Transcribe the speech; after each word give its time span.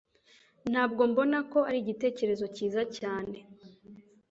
Ntabwo 0.71 1.01
mbona 1.11 1.37
ko 1.51 1.59
ari 1.69 1.77
igitekerezo 1.83 2.45
cyiza 2.55 2.81
cyane 2.97 3.37